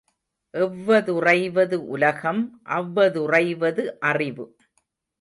[0.53, 2.41] எவ்வதுறைவது உலகம்
[2.63, 4.47] அவ்வதுறைவது அறிவு.